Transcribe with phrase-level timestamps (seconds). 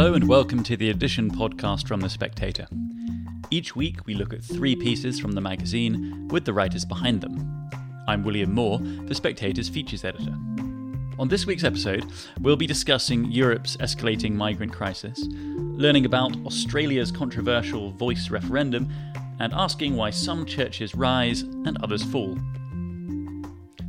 [0.00, 2.66] Hello and welcome to the Edition podcast from The Spectator.
[3.50, 7.68] Each week we look at three pieces from the magazine with the writers behind them.
[8.08, 10.32] I'm William Moore, The Spectator's features editor.
[11.18, 17.90] On this week's episode, we'll be discussing Europe's escalating migrant crisis, learning about Australia's controversial
[17.90, 18.90] voice referendum,
[19.38, 22.38] and asking why some churches rise and others fall.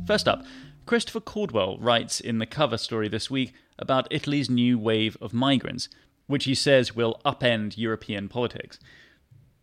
[0.06, 0.44] First up,
[0.84, 5.88] Christopher Caldwell writes in the cover story this week about Italy's new wave of migrants,
[6.26, 8.78] which he says will upend European politics.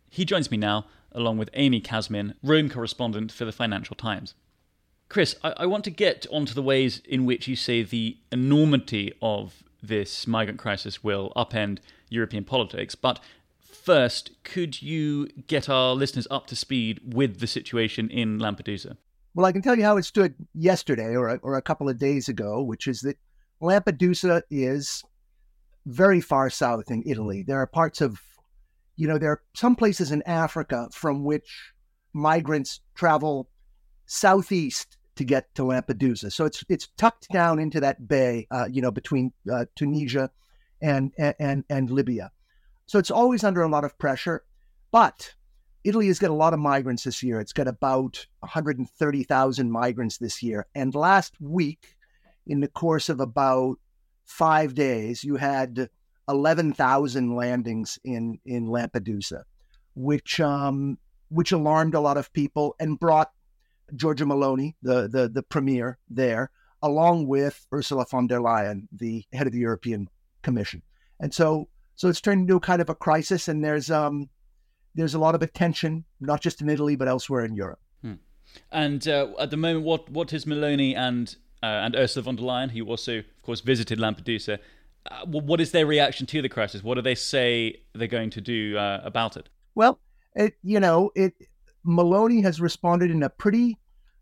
[0.09, 4.33] He joins me now, along with Amy Kazmin, Rome correspondent for the Financial Times.
[5.09, 9.11] Chris, I, I want to get onto the ways in which you say the enormity
[9.21, 11.79] of this migrant crisis will upend
[12.09, 13.19] European politics, but
[13.59, 18.97] first, could you get our listeners up to speed with the situation in Lampedusa?
[19.39, 21.97] Well, I can tell you how it stood yesterday or a, or a couple of
[21.97, 23.15] days ago, which is that
[23.61, 25.01] Lampedusa is
[25.85, 27.45] very far south in Italy.
[27.47, 28.19] There are parts of,
[28.97, 31.71] you know, there are some places in Africa from which
[32.11, 33.49] migrants travel
[34.07, 36.33] southeast to get to Lampedusa.
[36.33, 40.31] So it's it's tucked down into that bay, uh, you know, between uh, Tunisia
[40.81, 42.31] and, and and Libya.
[42.87, 44.43] So it's always under a lot of pressure.
[44.91, 45.33] But
[45.83, 47.39] Italy has got a lot of migrants this year.
[47.39, 50.65] It's got about 130,000 migrants this year.
[50.75, 51.95] And last week,
[52.47, 53.77] in the course of about
[54.25, 55.89] five days, you had
[56.27, 59.43] 11,000 landings in, in Lampedusa,
[59.95, 60.97] which um,
[61.29, 63.31] which alarmed a lot of people and brought
[63.95, 66.49] Giorgia Meloni, the, the, the premier there,
[66.81, 70.09] along with Ursula von der Leyen, the head of the European
[70.41, 70.81] Commission.
[71.19, 74.29] And so so it's turned into kind of a crisis, and there's um,
[74.95, 77.79] there's a lot of attention, not just in Italy, but elsewhere in Europe.
[78.01, 78.13] Hmm.
[78.71, 82.43] And uh, at the moment, what, what is Meloni and, uh, and Ursula von der
[82.43, 84.59] Leyen, who also, of course, visited Lampedusa,
[85.09, 86.83] uh, what is their reaction to the crisis?
[86.83, 89.49] What do they say they're going to do uh, about it?
[89.75, 89.99] Well,
[90.35, 91.33] it, you know, it
[91.85, 93.77] Meloni has responded in a pretty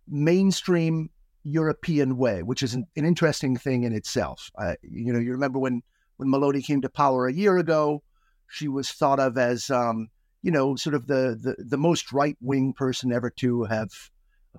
[0.08, 1.10] mainstream
[1.44, 4.52] European way, which is an, an interesting thing in itself.
[4.58, 5.82] Uh, you know, you remember when
[6.18, 8.04] when Meloni came to power a year ago,
[8.48, 10.10] she was thought of as um,
[10.42, 13.92] you know, sort of the the, the most right wing person ever to have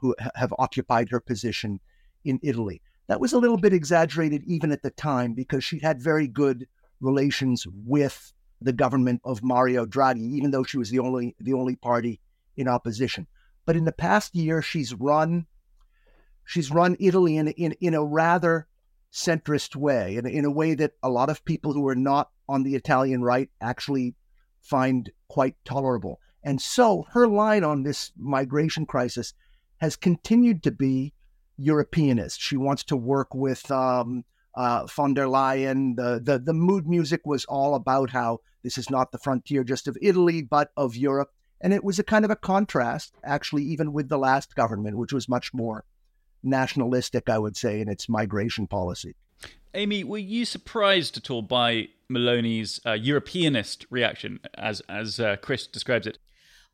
[0.00, 1.81] who have occupied her position
[2.25, 2.81] in Italy.
[3.09, 6.66] That was a little bit exaggerated even at the time because she had very good
[7.00, 11.77] relations with the government of Mario Draghi, even though she was the only the only
[11.77, 12.21] party
[12.56, 13.27] in opposition.
[13.65, 15.47] But in the past year, she's run
[16.45, 18.66] she's run Italy in in, in a rather
[19.12, 22.62] centrist way, in, in a way that a lot of people who are not on
[22.62, 24.15] the Italian right actually
[24.62, 26.20] find quite tolerable.
[26.42, 29.34] And so her line on this migration crisis
[29.78, 31.12] has continued to be
[31.56, 32.41] Europeanist.
[32.41, 34.24] She wants to work with um,
[34.54, 35.97] uh, von der Leyen.
[35.97, 39.88] The, the, the mood music was all about how this is not the frontier just
[39.88, 41.30] of Italy, but of Europe.
[41.60, 45.12] And it was a kind of a contrast, actually, even with the last government, which
[45.12, 45.84] was much more
[46.42, 49.16] nationalistic, I would say, in its migration policy.
[49.78, 55.69] Amy, were you surprised at all by Meloni's uh, Europeanist reaction, as as uh, Chris
[55.69, 56.19] describes it?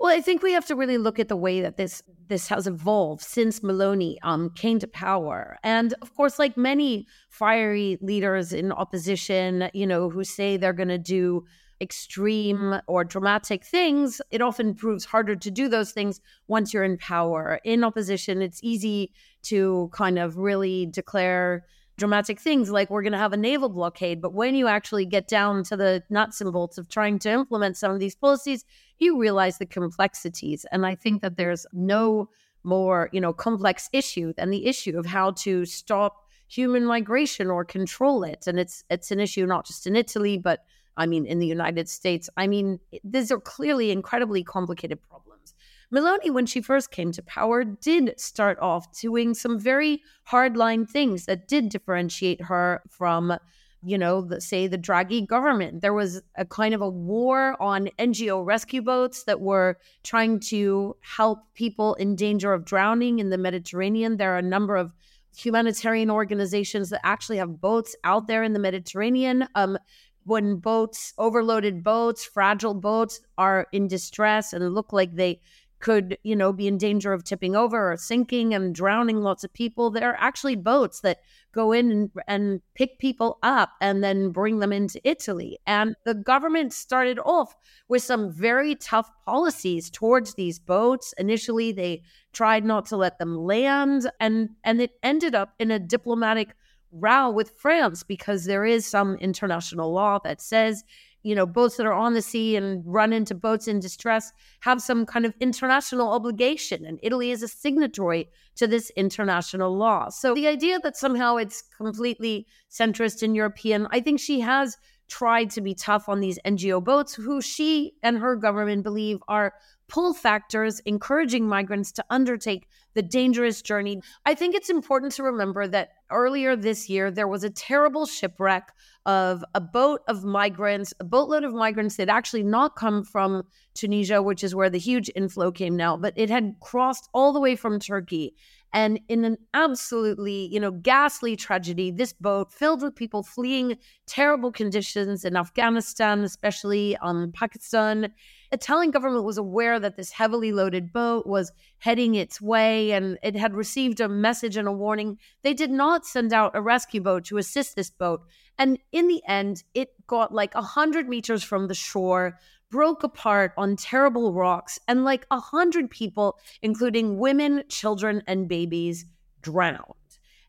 [0.00, 2.66] Well, I think we have to really look at the way that this this has
[2.66, 8.72] evolved since Maloney um, came to power, and of course, like many fiery leaders in
[8.72, 11.44] opposition, you know, who say they're going to do
[11.82, 16.96] extreme or dramatic things, it often proves harder to do those things once you're in
[16.96, 17.60] power.
[17.64, 23.18] In opposition, it's easy to kind of really declare dramatic things like we're going to
[23.18, 24.20] have a naval blockade.
[24.20, 27.76] But when you actually get down to the nuts and bolts of trying to implement
[27.76, 28.64] some of these policies,
[28.98, 30.66] you realize the complexities.
[30.72, 32.28] And I think that there's no
[32.64, 37.64] more, you know, complex issue than the issue of how to stop human migration or
[37.64, 38.46] control it.
[38.46, 40.64] And it's it's an issue not just in Italy, but
[40.96, 42.28] I mean in the United States.
[42.36, 45.54] I mean, these are clearly incredibly complicated problems.
[45.92, 51.26] Meloni, when she first came to power, did start off doing some very hardline things
[51.26, 53.36] that did differentiate her from,
[53.82, 55.82] you know, the, say the Draghi government.
[55.82, 60.96] There was a kind of a war on NGO rescue boats that were trying to
[61.00, 64.16] help people in danger of drowning in the Mediterranean.
[64.16, 64.92] There are a number of
[65.36, 69.48] humanitarian organizations that actually have boats out there in the Mediterranean.
[69.54, 69.78] Um,
[70.24, 75.40] when boats, overloaded boats, fragile boats are in distress and look like they
[75.84, 79.52] could, you know, be in danger of tipping over or sinking and drowning lots of
[79.52, 79.90] people.
[79.90, 81.18] There are actually boats that
[81.52, 85.58] go in and, and pick people up and then bring them into Italy.
[85.66, 87.54] And the government started off
[87.86, 91.12] with some very tough policies towards these boats.
[91.18, 92.02] Initially, they
[92.32, 96.54] tried not to let them land, and and it ended up in a diplomatic
[96.92, 100.82] row with France because there is some international law that says,
[101.24, 104.30] you know, boats that are on the sea and run into boats in distress
[104.60, 106.84] have some kind of international obligation.
[106.84, 110.10] And Italy is a signatory to this international law.
[110.10, 114.76] So the idea that somehow it's completely centrist and European, I think she has
[115.08, 119.54] tried to be tough on these NGO boats who she and her government believe are
[119.88, 124.00] pull factors encouraging migrants to undertake the dangerous journey.
[124.24, 128.72] I think it's important to remember that earlier this year, there was a terrible shipwreck
[129.06, 133.42] of a boat of migrants, a boatload of migrants that actually not come from
[133.74, 137.40] Tunisia, which is where the huge inflow came now, but it had crossed all the
[137.40, 138.34] way from Turkey.
[138.74, 143.78] And in an absolutely, you know, ghastly tragedy, this boat filled with people fleeing
[144.08, 148.12] terrible conditions in Afghanistan, especially um, Pakistan,
[148.50, 153.36] Italian government was aware that this heavily loaded boat was heading its way and it
[153.36, 155.18] had received a message and a warning.
[155.42, 158.22] They did not send out a rescue boat to assist this boat.
[158.58, 163.52] And in the end, it got like a 100 meters from the shore, broke apart
[163.56, 169.04] on terrible rocks, and like a 100 people, including women, children, and babies,
[169.42, 169.94] drowned.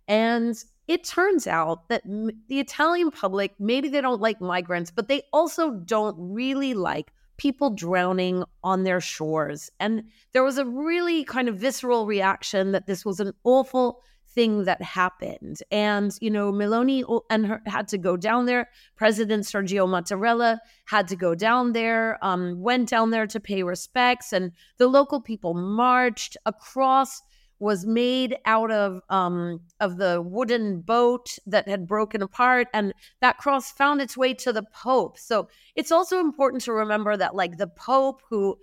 [0.07, 0.55] And
[0.87, 5.71] it turns out that the Italian public, maybe they don't like migrants, but they also
[5.71, 9.69] don't really like people drowning on their shores.
[9.79, 14.01] And there was a really kind of visceral reaction that this was an awful
[14.35, 15.59] thing that happened.
[15.71, 18.69] And, you know, Meloni and her had to go down there.
[18.95, 24.33] President Sergio Mattarella had to go down there, um, went down there to pay respects.
[24.33, 27.21] And the local people marched across
[27.59, 33.37] was made out of um, of the wooden boat that had broken apart, and that
[33.37, 35.17] cross found its way to the Pope.
[35.17, 38.57] So it's also important to remember that, like the Pope, who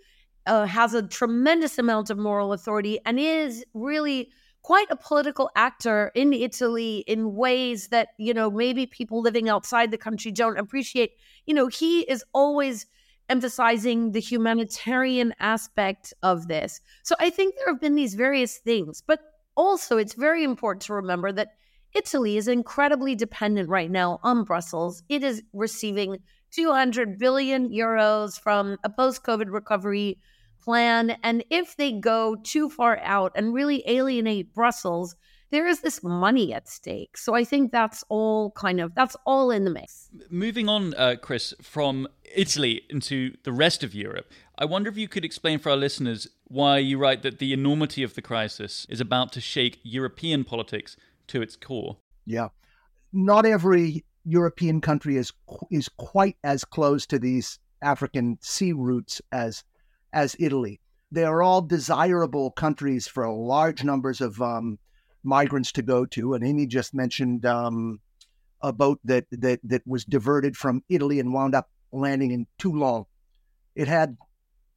[0.47, 4.31] uh, has a tremendous amount of moral authority and is really
[4.63, 9.91] quite a political actor in Italy in ways that you know maybe people living outside
[9.91, 11.13] the country don't appreciate.
[11.47, 12.87] You know, he is always
[13.29, 16.81] emphasizing the humanitarian aspect of this.
[17.03, 19.21] So I think there have been these various things, but
[19.57, 21.53] also it's very important to remember that
[21.95, 25.03] Italy is incredibly dependent right now on Brussels.
[25.09, 26.19] It is receiving
[26.53, 30.19] 200 billion euros from a post COVID recovery
[30.63, 31.17] plan.
[31.23, 35.17] And if they go too far out and really alienate Brussels,
[35.53, 37.17] there is this money at stake.
[37.17, 40.09] So I think that's all kind of that's all in the mix.
[40.31, 45.09] Moving on, uh, Chris, from Italy into the rest of Europe, I wonder if you
[45.09, 49.01] could explain for our listeners why you write that the enormity of the crisis is
[49.01, 50.97] about to shake European politics
[51.29, 51.99] to its core.
[52.25, 52.49] Yeah,
[53.13, 55.33] not every European country is
[55.71, 59.65] is quite as close to these African sea routes as
[60.13, 60.81] as Italy.
[61.11, 64.79] They are all desirable countries for large numbers of um,
[65.23, 66.35] migrants to go to.
[66.35, 68.01] And Amy just mentioned um,
[68.63, 73.05] a boat that, that that was diverted from Italy and wound up landing in Toulon.
[73.75, 74.17] It had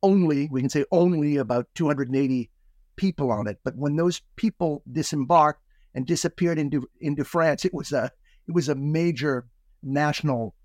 [0.04, 2.50] only, we can say only about 280
[2.96, 3.60] people on it.
[3.64, 5.62] But when those people disembarked
[5.94, 8.12] and disappeared into into France, it was a
[8.48, 9.46] it was a major
[9.82, 10.56] national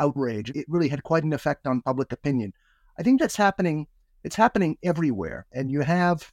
[0.00, 0.50] outrage.
[0.50, 2.52] It really had quite an effect on public opinion.
[2.98, 3.86] I think that's happening.
[4.24, 5.46] It's happening everywhere.
[5.52, 6.32] And you have,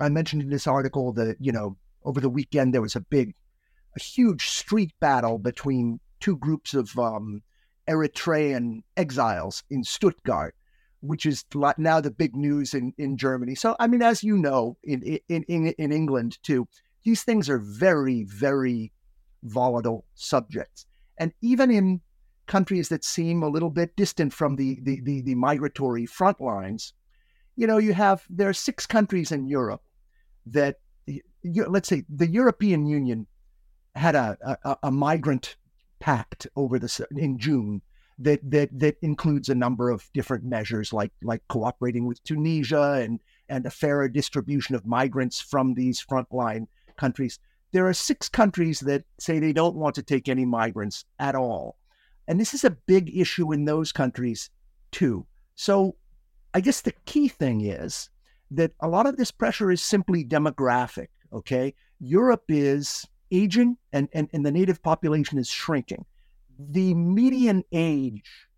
[0.00, 3.34] I mentioned in this article that you know over the weekend there was a big,
[3.96, 7.42] a huge street battle between two groups of um,
[7.88, 10.54] Eritrean exiles in Stuttgart,
[11.00, 11.44] which is
[11.78, 13.54] now the big news in, in Germany.
[13.54, 16.68] So, I mean, as you know, in, in, in, in England too,
[17.04, 18.92] these things are very, very
[19.42, 20.86] volatile subjects.
[21.18, 22.00] And even in
[22.46, 26.92] countries that seem a little bit distant from the, the, the, the migratory front lines,
[27.58, 29.82] you know, you have, there are six countries in Europe
[30.46, 30.76] that
[31.44, 33.26] let's say the European Union
[33.96, 35.56] had a, a, a migrant
[35.98, 37.82] pact over the in June
[38.20, 43.20] that that that includes a number of different measures like like cooperating with Tunisia and
[43.48, 47.40] and a fairer distribution of migrants from these frontline countries.
[47.72, 51.76] There are six countries that say they don't want to take any migrants at all.
[52.28, 54.50] And this is a big issue in those countries
[54.92, 55.26] too.
[55.56, 55.96] So
[56.58, 58.10] I guess the key thing is
[58.50, 61.06] that a lot of this pressure is simply demographic.
[61.32, 61.72] Okay.
[62.00, 66.04] Europe is aging and, and, and the native population is shrinking.
[66.58, 68.48] the median age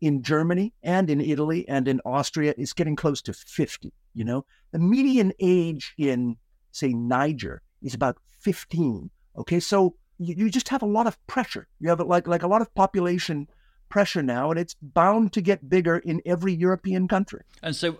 [0.00, 3.92] in Germany and in Italy and in Austria is getting close to 50.
[4.14, 6.38] You know, the median age in,
[6.72, 9.10] say, Niger is about 15.
[9.36, 11.68] Okay, so you, you just have a lot of pressure.
[11.78, 13.48] You have like like a lot of population
[13.90, 17.42] pressure now, and it's bound to get bigger in every European country.
[17.62, 17.98] And so,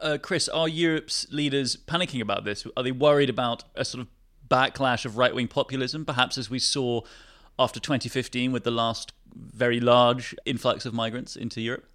[0.00, 2.66] uh, Chris, are Europe's leaders panicking about this?
[2.76, 4.08] Are they worried about a sort of
[4.48, 7.02] backlash of right wing populism, perhaps as we saw
[7.58, 11.86] after 2015 with the last very large influx of migrants into Europe?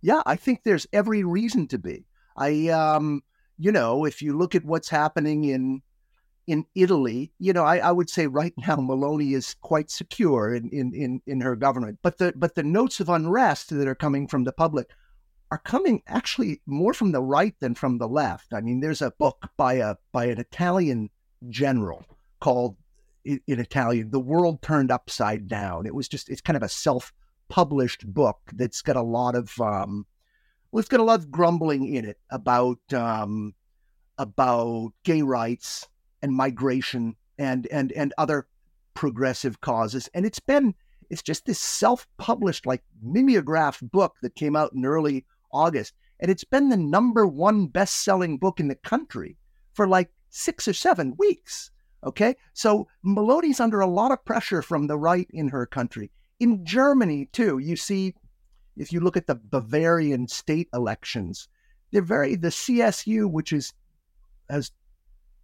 [0.00, 2.06] Yeah, I think there's every reason to be.
[2.36, 3.22] I, um,
[3.58, 5.82] you know, if you look at what's happening in
[6.48, 10.70] in Italy, you know, I, I, would say right now Meloni is quite secure in,
[10.70, 11.98] in, in, in her government.
[12.02, 14.88] But the but the notes of unrest that are coming from the public
[15.50, 18.54] are coming actually more from the right than from the left.
[18.54, 21.10] I mean, there's a book by a by an Italian
[21.50, 22.04] general
[22.40, 22.76] called
[23.26, 26.68] in, in Italian "The World Turned Upside Down." It was just it's kind of a
[26.68, 30.06] self-published book that's got a lot of um,
[30.72, 33.54] well, it's got a lot of grumbling in it about um,
[34.16, 35.86] about gay rights
[36.22, 38.46] and migration and and and other
[38.94, 40.08] progressive causes.
[40.14, 40.74] And it's been
[41.10, 46.44] it's just this self-published like mimeograph book that came out in early August, and it's
[46.44, 49.36] been the number one best-selling book in the country
[49.72, 51.70] for like six or seven weeks.
[52.04, 56.10] Okay, so Meloni's under a lot of pressure from the right in her country.
[56.38, 58.14] In Germany too, you see,
[58.76, 61.48] if you look at the Bavarian state elections,
[61.90, 63.72] they're very the CSU, which is
[64.48, 64.70] has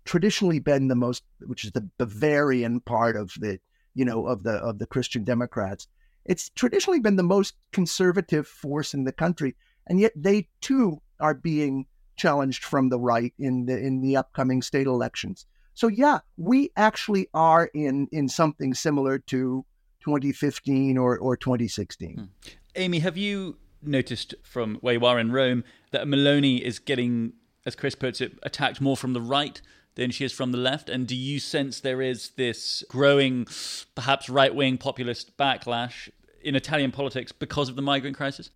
[0.05, 3.59] traditionally been the most, which is the Bavarian part of the,
[3.95, 5.89] you know, of the of the Christian Democrats.
[6.25, 9.57] It's traditionally been the most conservative force in the country,
[9.87, 14.63] and yet they too are being challenged from the right in the in the upcoming
[14.63, 15.47] state elections.
[15.75, 19.65] So yeah, we actually are in in something similar to
[20.01, 22.15] 2015 or or 2016.
[22.17, 22.25] Hmm.
[22.77, 27.35] Amy, have you noticed from where you are in Rome that Meloni is getting,
[27.67, 29.61] as Chris puts it, attacked more from the right
[29.95, 30.89] than she is from the left?
[30.89, 33.47] And do you sense there is this growing,
[33.95, 36.09] perhaps right wing populist backlash
[36.43, 38.51] in Italian politics because of the migrant crisis?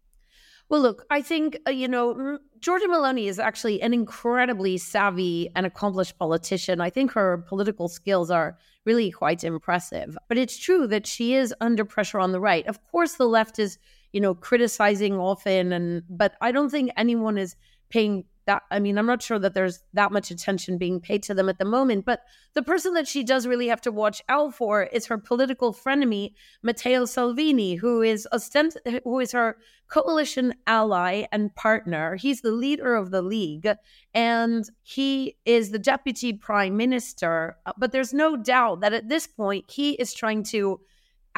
[0.69, 5.65] Well, look, I think, uh, you know, Giorgia Meloni is actually an incredibly savvy and
[5.65, 6.81] accomplished politician.
[6.81, 10.19] I think her political skills are really quite impressive.
[10.29, 12.67] But it's true that she is under pressure on the right.
[12.67, 13.79] Of course, the left is,
[14.13, 17.57] you know, criticizing often, and but I don't think anyone is
[17.91, 21.35] paying that I mean, I'm not sure that there's that much attention being paid to
[21.35, 22.23] them at the moment, but
[22.55, 26.33] the person that she does really have to watch out for is her political frenemy,
[26.63, 32.17] Matteo Salvini, who is ostent- who is her coalition ally and partner.
[32.17, 33.69] He's the leader of the league
[34.15, 39.67] and he is the deputy prime minister, but there's no doubt that at this point
[39.69, 40.81] he is trying to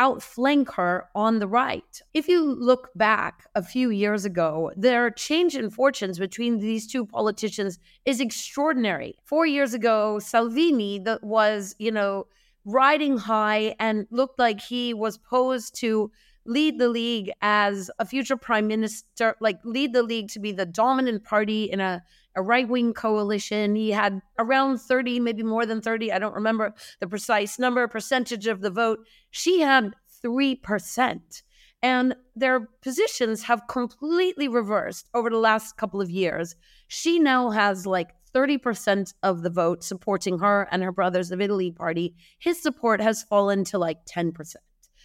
[0.01, 2.03] outflank her on the right.
[2.15, 7.05] If you look back a few years ago, their change in fortunes between these two
[7.05, 9.17] politicians is extraordinary.
[9.23, 12.27] Four years ago, Salvini that was, you know,
[12.65, 16.11] riding high and looked like he was posed to
[16.47, 20.65] lead the league as a future prime minister, like lead the league to be the
[20.65, 22.03] dominant party in a,
[22.37, 23.75] a right wing coalition.
[23.75, 26.13] He had around 30, maybe more than 30.
[26.13, 29.01] I don't remember the precise number, percentage of the vote.
[29.31, 29.95] She had
[30.25, 31.43] 3%.
[31.83, 36.55] And their positions have completely reversed over the last couple of years.
[36.89, 41.73] She now has like 30% of the vote supporting her and her Brothers of Italy
[41.73, 42.15] party.
[42.39, 44.57] His support has fallen to like 10%.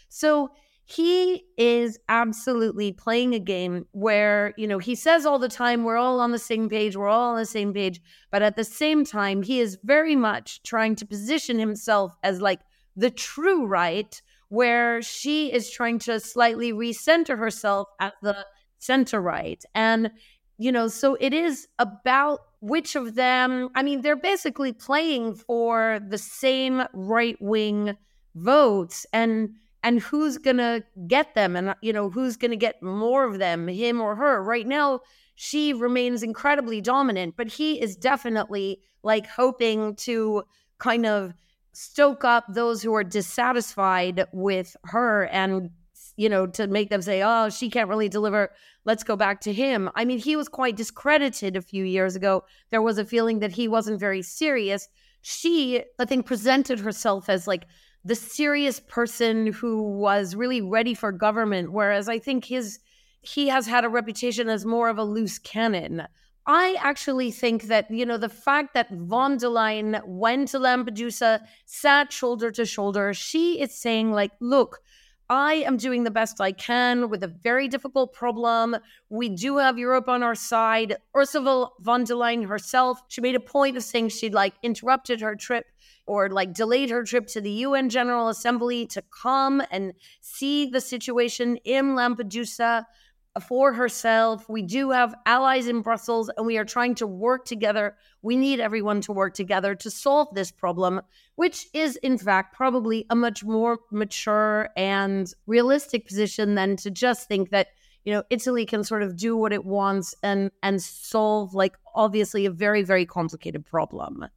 [0.10, 0.50] So
[0.88, 5.98] he is absolutely playing a game where, you know, he says all the time, we're
[5.98, 8.00] all on the same page, we're all on the same page.
[8.32, 12.60] But at the same time, he is very much trying to position himself as like
[12.96, 18.46] the true right, where she is trying to slightly recenter herself at the
[18.78, 19.64] center right.
[19.74, 20.12] And,
[20.60, 26.00] you know, so it is about which of them, I mean, they're basically playing for
[26.08, 27.98] the same right wing
[28.36, 29.08] votes.
[29.12, 32.82] And, and who's going to get them and uh, you know who's going to get
[32.82, 34.44] more of them him or her.
[34.44, 35.00] Right now
[35.36, 40.44] she remains incredibly dominant but he is definitely like hoping to
[40.80, 41.34] kind of
[41.72, 45.70] stoke up those who are dissatisfied with her and
[46.18, 48.52] you know to make them say oh she can't really deliver.
[48.86, 49.92] Let's go back to him.
[49.96, 52.44] I mean he was quite discredited a few years ago.
[52.72, 54.90] There was a feeling that he wasn't very serious.
[55.22, 57.66] She i think presented herself as like
[58.06, 62.80] the serious person who was really ready for government whereas i think his
[63.28, 66.08] he has had a reputation as more of a loose cannon.
[66.48, 71.42] I actually think that you know the fact that von der leyen went to lampedusa
[71.66, 74.80] sat shoulder to shoulder she is saying like look
[75.30, 78.78] I am doing the best I can with a very difficult problem.
[79.10, 80.98] We do have Europe on our side.
[81.16, 85.36] Ursula von der Leyen herself, she made a point of saying she'd like interrupted her
[85.36, 85.66] trip
[86.06, 90.82] or like delayed her trip to the UN General Assembly to come and see the
[90.82, 92.86] situation in Lampedusa
[93.42, 94.48] for herself.
[94.50, 97.96] We do have allies in Brussels and we are trying to work together.
[98.22, 101.02] We need everyone to work together to solve this problem,
[101.36, 107.28] which is, in fact, probably a much more mature and realistic position than to just
[107.28, 107.68] think that.
[108.04, 112.46] You know, Italy can sort of do what it wants and and solve like obviously
[112.46, 114.28] a very very complicated problem.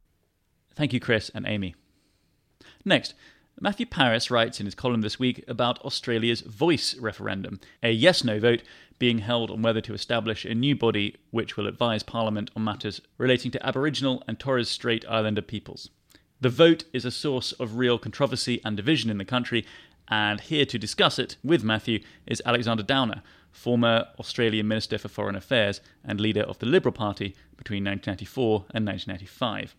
[0.73, 1.75] Thank you, Chris and Amy.
[2.83, 3.13] Next,
[3.61, 8.39] Matthew Parris writes in his column this week about Australia's voice referendum, a yes no
[8.39, 8.63] vote
[8.99, 13.01] being held on whether to establish a new body which will advise Parliament on matters
[13.17, 15.89] relating to Aboriginal and Torres Strait Islander peoples.
[16.39, 19.65] The vote is a source of real controversy and division in the country,
[20.07, 25.35] and here to discuss it with Matthew is Alexander Downer, former Australian Minister for Foreign
[25.35, 29.75] Affairs and leader of the Liberal Party between 1994 and 1995.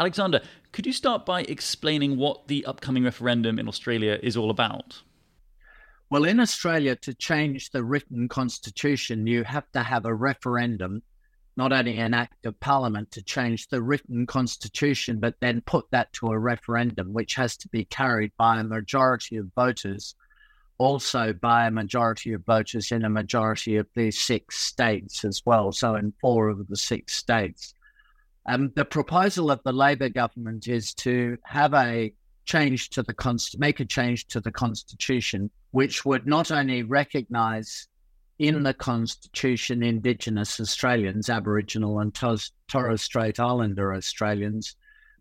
[0.00, 0.40] Alexander,
[0.72, 5.02] could you start by explaining what the upcoming referendum in Australia is all about?
[6.08, 11.02] Well, in Australia, to change the written constitution, you have to have a referendum,
[11.58, 16.10] not only an act of parliament to change the written constitution, but then put that
[16.14, 20.14] to a referendum, which has to be carried by a majority of voters,
[20.78, 25.72] also by a majority of voters in a majority of these six states as well.
[25.72, 27.74] So, in four of the six states.
[28.46, 32.12] Um, the proposal of the Labor government is to have a
[32.44, 37.88] change to the const- make a change to the constitution, which would not only recognise
[38.38, 44.76] in the constitution Indigenous Australians, Aboriginal and Torres Strait Islander Australians,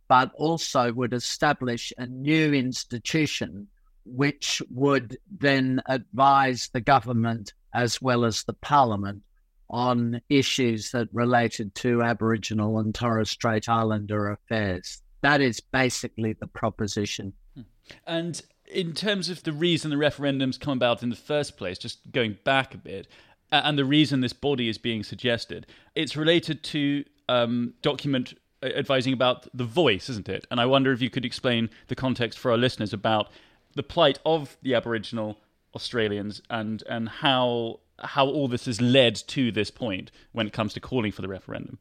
[0.07, 3.67] but also would establish a new institution
[4.05, 9.21] which would then advise the government as well as the parliament
[9.69, 15.01] on issues that related to Aboriginal and Torres Strait Islander affairs.
[15.21, 17.33] That is basically the proposition.
[17.55, 17.61] Hmm.
[18.07, 22.11] And in terms of the reason the referendums come about in the first place, just
[22.11, 23.07] going back a bit,
[23.51, 29.47] and the reason this body is being suggested, it's related to um, document advising about
[29.55, 30.45] the voice, isn't it?
[30.51, 33.31] And I wonder if you could explain the context for our listeners about
[33.75, 35.37] the plight of the Aboriginal
[35.75, 40.73] Australians and and how how all this has led to this point when it comes
[40.73, 41.79] to calling for the referendum.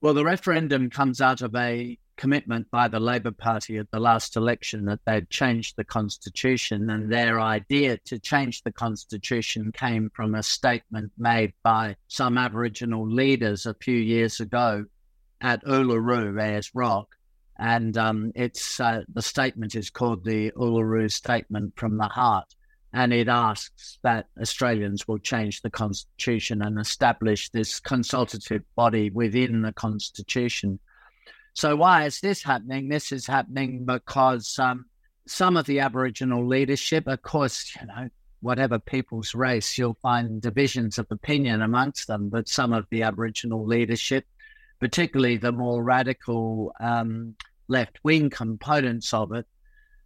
[0.00, 4.36] Well, the referendum comes out of a commitment by the Labor Party at the last
[4.36, 10.34] election that they'd change the constitution, and their idea to change the constitution came from
[10.34, 14.84] a statement made by some Aboriginal leaders a few years ago
[15.40, 17.14] at Uluru, Ayers Rock.
[17.58, 22.54] And um, it's uh, the statement is called the Uluru Statement from the Heart
[22.92, 29.62] and it asks that Australians will change the constitution and establish this consultative body within
[29.62, 30.78] the constitution.
[31.52, 32.88] So, why is this happening?
[32.88, 34.86] This is happening because um,
[35.26, 38.08] some of the Aboriginal leadership, of course, you know,
[38.40, 43.66] whatever people's race, you'll find divisions of opinion amongst them, but some of the Aboriginal
[43.66, 44.24] leadership,
[44.80, 47.34] particularly the more radical um,
[47.66, 49.46] left wing components of it,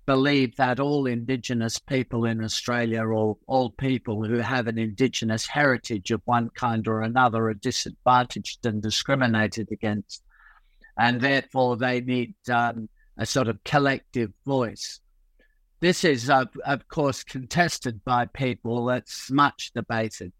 [0.06, 6.10] believe that all Indigenous people in Australia, or all people who have an Indigenous heritage
[6.10, 10.22] of one kind or another, are disadvantaged and discriminated against.
[10.98, 15.00] And therefore, they need um, a sort of collective voice.
[15.80, 20.32] This is, uh, of course, contested by people that's much debated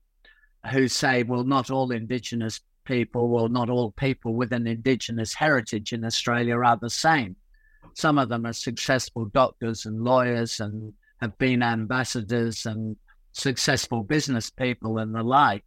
[0.70, 5.92] who say, well, not all Indigenous people, well, not all people with an Indigenous heritage
[5.92, 7.36] in Australia are the same
[7.94, 12.96] some of them are successful doctors and lawyers and have been ambassadors and
[13.32, 15.64] successful business people and the like,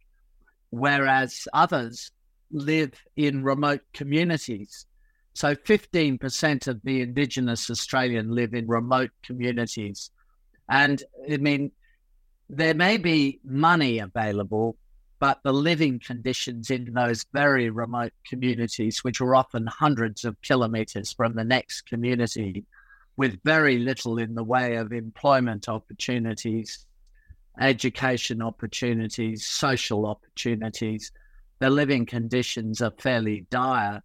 [0.70, 2.10] whereas others
[2.50, 4.86] live in remote communities.
[5.34, 10.10] So 15% of the Indigenous Australian live in remote communities.
[10.68, 11.72] And I mean,
[12.48, 14.76] there may be money available,
[15.18, 21.12] but the living conditions in those very remote communities, which are often hundreds of kilometers
[21.12, 22.64] from the next community,
[23.16, 26.86] with very little in the way of employment opportunities,
[27.58, 31.12] education opportunities, social opportunities,
[31.58, 34.02] the living conditions are fairly dire.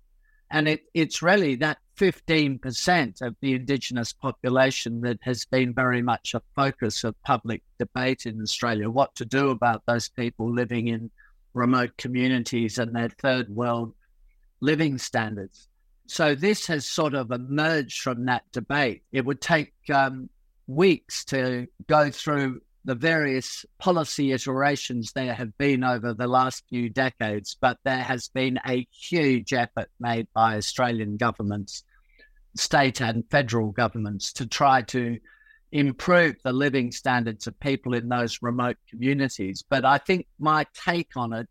[0.50, 6.34] And it, it's really that 15% of the Indigenous population that has been very much
[6.34, 11.12] a focus of public debate in Australia what to do about those people living in
[11.54, 13.94] remote communities and their third world
[14.62, 15.68] living standards.
[16.08, 19.04] So this has sort of emerged from that debate.
[19.12, 20.28] It would take um,
[20.66, 26.90] weeks to go through the various policy iterations there have been over the last few
[26.90, 31.84] decades, but there has been a huge effort made by Australian governments,
[32.56, 35.18] state and federal governments, to try to
[35.72, 39.64] improve the living standards of people in those remote communities.
[39.70, 41.48] But I think my take on it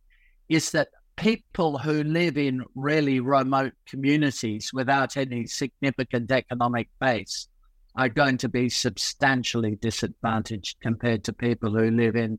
[0.49, 7.49] is that people who live in really remote communities without any significant economic base
[7.97, 12.39] are going to be substantially disadvantaged compared to people who live in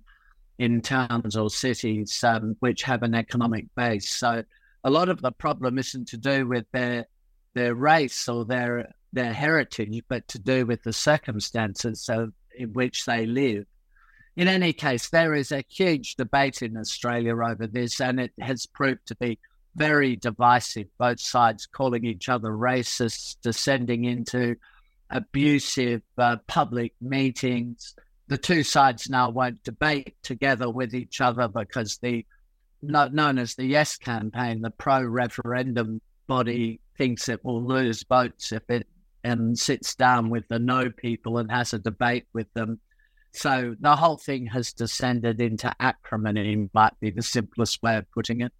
[0.59, 4.09] in towns or cities um, which have an economic base.
[4.15, 4.43] So
[4.83, 7.07] a lot of the problem isn't to do with their
[7.53, 13.05] their race or their their heritage, but to do with the circumstances of, in which
[13.05, 13.65] they live.
[14.37, 18.65] In any case, there is a huge debate in Australia over this, and it has
[18.65, 19.37] proved to be
[19.75, 20.87] very divisive.
[20.97, 24.55] Both sides calling each other racists, descending into
[25.09, 27.95] abusive uh, public meetings.
[28.27, 32.25] The two sides now won't debate together with each other because the
[32.81, 38.61] known as the Yes campaign, the pro referendum body, thinks it will lose votes if
[38.69, 38.85] it
[39.23, 42.79] and sits down with the no people and has a debate with them.
[43.31, 48.41] So the whole thing has descended into acrimony, might be the simplest way of putting
[48.41, 48.53] it.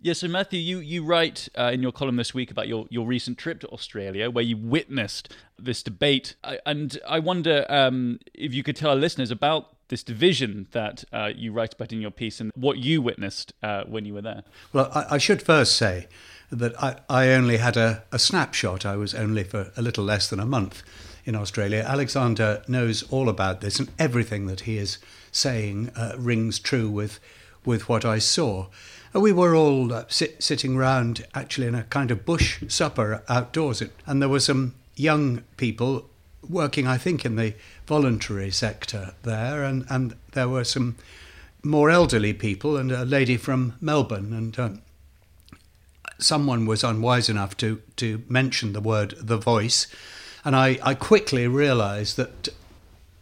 [0.00, 3.04] Yeah, so Matthew, you, you write uh, in your column this week about your, your
[3.04, 6.36] recent trip to Australia where you witnessed this debate.
[6.44, 11.02] I, and I wonder um, if you could tell our listeners about this division that
[11.12, 14.22] uh, you write about in your piece and what you witnessed uh, when you were
[14.22, 14.44] there.
[14.72, 16.06] Well, I, I should first say
[16.50, 18.86] that I, I only had a, a snapshot.
[18.86, 20.82] I was only for a little less than a month
[21.24, 21.84] in Australia.
[21.86, 24.98] Alexander knows all about this, and everything that he is
[25.30, 27.20] saying uh, rings true with,
[27.64, 28.68] with what I saw.
[29.14, 33.22] Uh, we were all uh, sit, sitting round, actually, in a kind of bush supper
[33.28, 36.08] outdoors, and there were some young people
[36.48, 37.54] working, I think, in the
[37.86, 40.96] voluntary sector there, and, and there were some
[41.62, 44.82] more elderly people and a lady from Melbourne, and um,
[46.18, 49.86] someone was unwise enough to to mention the word the voice,
[50.44, 52.48] and I, I quickly realised that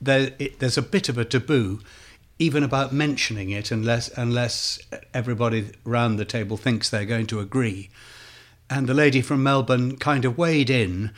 [0.01, 1.81] there it, there's a bit of a taboo
[2.39, 4.79] even about mentioning it unless unless
[5.15, 7.91] everybody round the table thinks they're going to agree.
[8.69, 11.13] And the lady from Melbourne kind of weighed in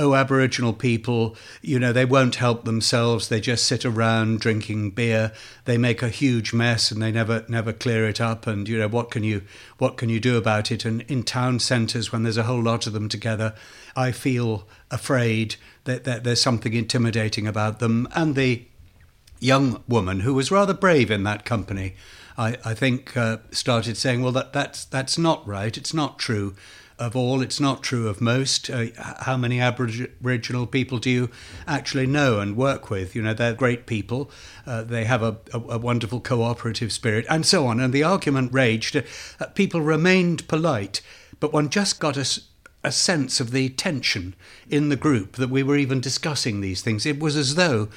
[0.00, 3.28] oh, Aboriginal people, you know, they won't help themselves.
[3.28, 5.32] They just sit around drinking beer.
[5.66, 8.46] They make a huge mess and they never never clear it up.
[8.46, 9.42] And you know, what can you
[9.78, 10.84] what can you do about it?
[10.84, 13.54] And in town centres, when there's a whole lot of them together,
[13.94, 18.08] I feel afraid that, that there's something intimidating about them.
[18.14, 18.64] And the
[19.38, 21.94] young woman who was rather brave in that company.
[22.38, 25.76] I, I think uh, started saying, "Well, that, that's that's not right.
[25.76, 26.54] It's not true
[27.00, 27.40] of all.
[27.40, 28.70] It's not true of most.
[28.70, 28.86] Uh,
[29.20, 31.30] how many Aboriginal people do you
[31.66, 33.16] actually know and work with?
[33.16, 34.30] You know, they're great people.
[34.66, 37.80] Uh, they have a, a, a, wonderful cooperative spirit, and so on.
[37.80, 38.96] And the argument raged.
[39.40, 41.00] Uh, people remained polite,
[41.40, 42.40] but one just got a,
[42.84, 44.34] a sense of the tension
[44.68, 47.06] in the group that we were even discussing these things.
[47.06, 47.88] It was as though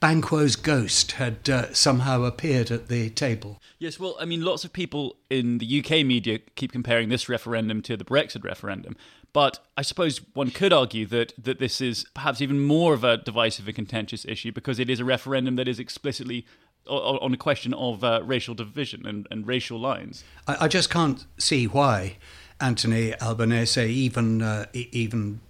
[0.00, 3.60] Banquo's ghost had uh, somehow appeared at the table.
[3.78, 7.82] Yes, well, I mean, lots of people in the UK media keep comparing this referendum
[7.82, 8.96] to the Brexit referendum.
[9.32, 13.18] But I suppose one could argue that, that this is perhaps even more of a
[13.18, 16.46] divisive and contentious issue because it is a referendum that is explicitly
[16.86, 20.24] on a question of uh, racial division and, and racial lines.
[20.46, 22.16] I, I, just can't see why
[22.60, 25.40] Anthony Albanese even uh, even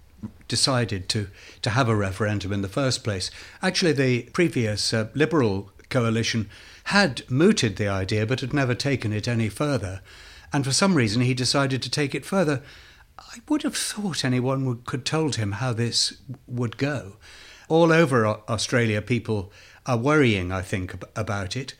[0.47, 1.27] decided to,
[1.61, 3.29] to have a referendum in the first place.
[3.61, 6.49] Actually, the previous uh, Liberal coalition
[6.85, 10.01] had mooted the idea but had never taken it any further.
[10.53, 12.61] And for some reason, he decided to take it further.
[13.19, 17.17] I would have thought anyone would, could told him how this would go.
[17.67, 19.51] All over Australia, people
[19.85, 21.73] are worrying, I think, about it.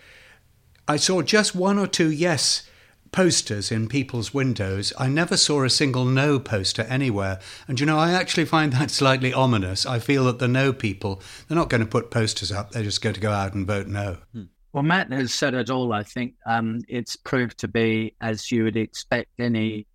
[0.88, 2.68] I saw just one or two yes
[3.12, 4.94] posters in people's windows.
[4.98, 7.40] I never saw a single no poster anywhere.
[7.68, 9.86] And you know, I actually find that slightly ominous.
[9.86, 13.02] I feel that the no people, they're not going to put posters up, they're just
[13.02, 14.18] going to go out and vote no.
[14.34, 14.44] Hmm.
[14.74, 16.36] Well, Matt has said it all, I think.
[16.46, 19.88] Um, it's proved to be, as you would expect, any.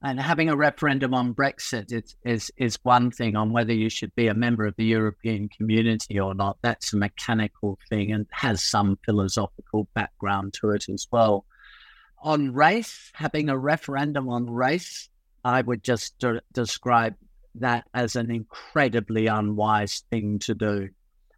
[0.00, 4.14] And having a referendum on Brexit is, is, is one thing on whether you should
[4.14, 6.56] be a member of the European community or not.
[6.62, 11.44] That's a mechanical thing and has some philosophical background to it as well
[12.22, 15.08] on race, having a referendum on race,
[15.44, 17.14] I would just de- describe
[17.56, 20.88] that as an incredibly unwise thing to do.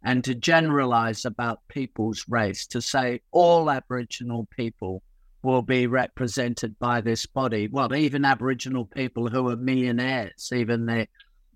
[0.03, 5.03] And to generalize about people's race, to say all Aboriginal people
[5.43, 7.67] will be represented by this body.
[7.67, 11.07] Well, even Aboriginal people who are millionaires, even the,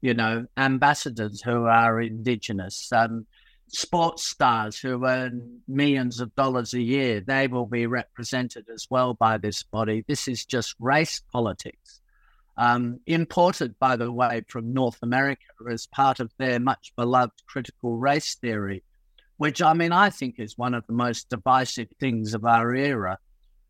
[0.02, 2.92] you know, ambassadors who are Indigenous.
[2.92, 3.26] Um,
[3.68, 9.14] sports stars who earn millions of dollars a year, they will be represented as well
[9.14, 10.04] by this body.
[10.08, 12.02] This is just race politics.
[12.58, 17.98] Um, imported, by the way, from North America as part of their much beloved critical
[17.98, 18.84] race theory,
[19.38, 23.18] which I mean, I think is one of the most divisive things of our era.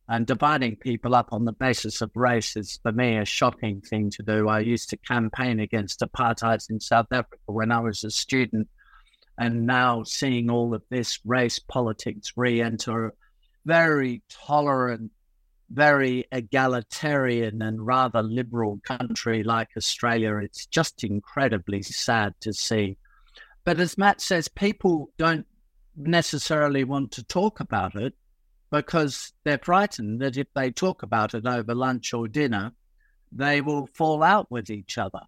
[0.07, 4.11] And dividing people up on the basis of race is, for me, a shocking thing
[4.11, 4.47] to do.
[4.47, 8.67] I used to campaign against apartheid in South Africa when I was a student
[9.37, 13.13] and now seeing all of this race politics re-enter
[13.65, 15.11] very tolerant,
[15.69, 22.97] very egalitarian and rather liberal country like Australia, it's just incredibly sad to see.
[23.63, 25.47] But as Matt says, people don't
[25.97, 28.13] necessarily want to talk about it
[28.71, 32.73] because they're frightened that if they talk about it over lunch or dinner,
[33.31, 35.21] they will fall out with each other.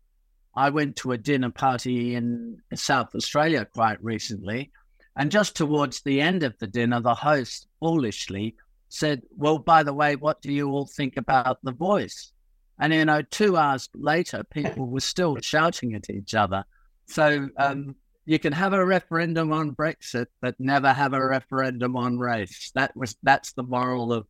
[0.58, 4.72] I went to a dinner party in South Australia quite recently.
[5.15, 8.56] And just towards the end of the dinner, the host foolishly
[8.89, 12.34] said, Well, by the way, what do you all think about the voice?
[12.80, 16.63] And, you know, two hours later, people were still shouting at each other.
[17.06, 22.17] So um, you can have a referendum on Brexit, but never have a referendum on
[22.17, 22.72] race.
[22.74, 24.26] That was that's the moral of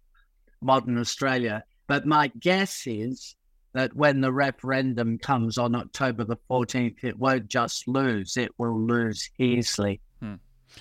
[0.61, 1.63] modern Australia.
[1.87, 3.35] But my guess is
[3.77, 8.79] that when the referendum comes on October the 14th, it won't just lose, it will
[8.79, 10.01] lose easily.
[10.19, 10.35] Hmm.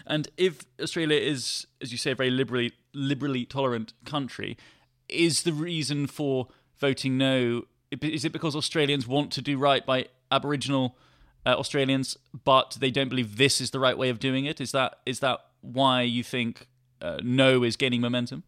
[0.07, 4.57] And if Australia is, as you say, a very liberally liberally tolerant country,
[5.09, 7.63] is the reason for voting no?
[8.01, 10.97] Is it because Australians want to do right by Aboriginal
[11.47, 14.61] uh, Australians, but they don't believe this is the right way of doing it?
[14.61, 16.67] Is that is that why you think
[17.01, 18.43] uh, no is gaining momentum?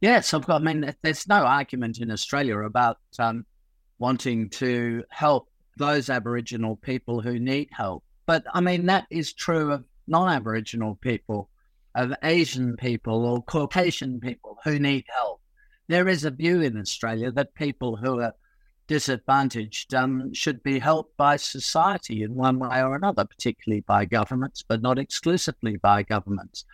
[0.00, 0.62] Yes, I've got.
[0.62, 3.44] I mean, there's no argument in Australia about um,
[4.00, 8.02] wanting to help those Aboriginal people who need help.
[8.26, 11.48] But I mean, that is true of non Aboriginal people,
[11.94, 15.40] of Asian people or Caucasian people who need help.
[15.88, 18.34] There is a view in Australia that people who are
[18.86, 24.64] disadvantaged um, should be helped by society in one way or another, particularly by governments,
[24.66, 26.64] but not exclusively by governments.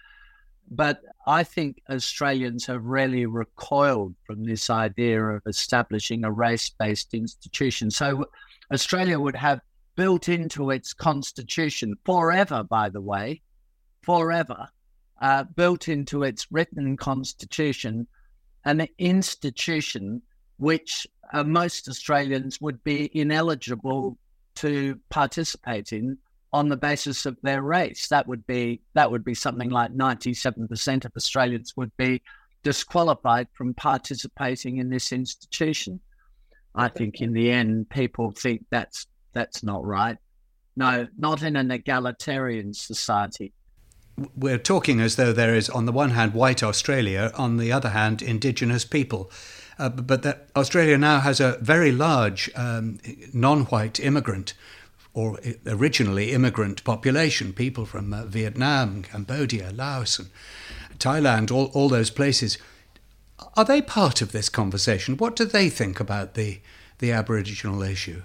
[0.70, 7.14] But I think Australians have really recoiled from this idea of establishing a race based
[7.14, 7.90] institution.
[7.90, 8.26] So
[8.72, 9.61] Australia would have
[9.96, 13.42] built into its constitution forever, by the way,
[14.02, 14.68] forever,
[15.20, 18.07] uh, built into its written constitution,
[18.64, 20.22] an institution
[20.59, 24.18] which uh, most Australians would be ineligible
[24.57, 26.18] to participate in
[26.53, 28.09] on the basis of their race.
[28.09, 32.23] That would be that would be something like ninety seven percent of Australians would be
[32.63, 36.01] disqualified from participating in this institution.
[36.75, 40.19] I think in the end, people think that's that's not right.
[40.77, 43.53] No, not in an egalitarian society.
[44.35, 47.91] We're talking as though there is, on the one hand, white Australia, on the other
[47.91, 49.31] hand, indigenous people.
[49.79, 52.99] Uh, but that Australia now has a very large um,
[53.35, 54.55] non white immigrant
[55.16, 60.29] or originally immigrant population, people from uh, Vietnam, Cambodia, Laos, and
[60.98, 62.59] Thailand, all, all those places.
[63.57, 65.16] Are they part of this conversation?
[65.16, 66.61] What do they think about the,
[66.98, 68.20] the Aboriginal issue?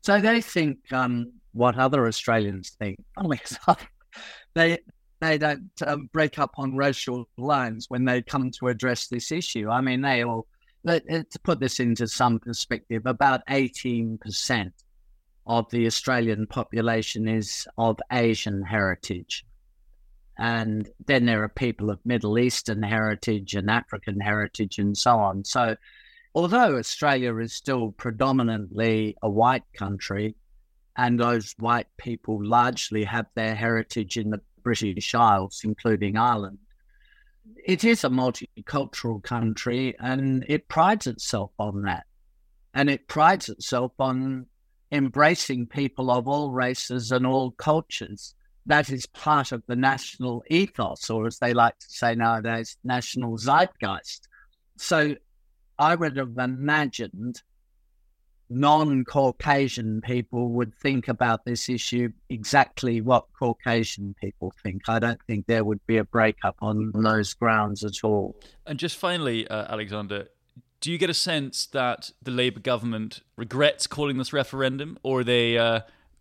[0.00, 2.98] So they think um, what other Australians think.
[4.54, 4.78] They
[5.20, 9.68] they don't um, break up on racial lines when they come to address this issue.
[9.68, 10.46] I mean, they all.
[10.86, 14.72] Uh, to put this into some perspective, about eighteen percent
[15.48, 19.44] of the Australian population is of Asian heritage.
[20.38, 25.44] And then there are people of Middle Eastern heritage and African heritage and so on.
[25.44, 25.74] So,
[26.34, 30.36] although Australia is still predominantly a white country,
[30.96, 36.58] and those white people largely have their heritage in the British Isles, including Ireland,
[37.64, 42.04] it is a multicultural country and it prides itself on that.
[42.74, 44.46] And it prides itself on
[44.90, 48.34] embracing people of all races and all cultures.
[48.66, 53.38] That is part of the national ethos, or as they like to say nowadays, national
[53.38, 54.28] zeitgeist.
[54.76, 55.16] So
[55.78, 57.42] I would have imagined
[58.50, 64.82] non Caucasian people would think about this issue exactly what Caucasian people think.
[64.88, 68.36] I don't think there would be a breakup on those grounds at all.
[68.66, 70.28] And just finally, uh, Alexander,
[70.80, 75.24] do you get a sense that the Labour government regrets calling this referendum, or are
[75.24, 75.80] they uh,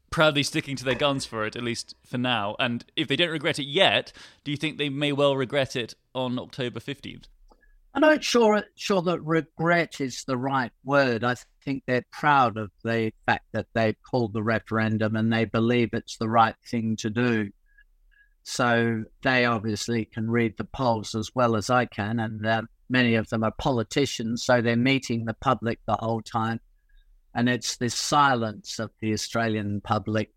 [0.10, 2.56] proudly sticking to their guns for it, at least for now?
[2.60, 4.12] And if they don't regret it yet,
[4.44, 7.26] do you think they may well regret it on October 15th?
[7.94, 11.24] I'm not sure, sure that regret is the right word.
[11.24, 15.90] I think they're proud of the fact that they've called the referendum and they believe
[15.94, 17.50] it's the right thing to do.
[18.44, 22.40] So they obviously can read the polls as well as I can, and
[22.90, 26.60] many of them are politicians, so they're meeting the public the whole time.
[27.34, 30.34] And it's this silence of the Australian public